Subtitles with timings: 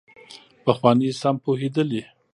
[0.63, 2.01] پخواني سم پوهېدلي.